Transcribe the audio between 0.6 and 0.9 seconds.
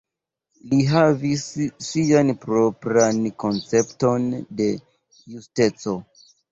Li